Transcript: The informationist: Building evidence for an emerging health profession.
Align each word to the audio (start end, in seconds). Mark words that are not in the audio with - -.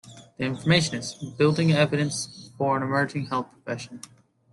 The 0.37 0.45
informationist: 0.45 1.37
Building 1.37 1.73
evidence 1.73 2.49
for 2.57 2.75
an 2.75 2.81
emerging 2.81 3.27
health 3.27 3.45
profession. 3.51 4.01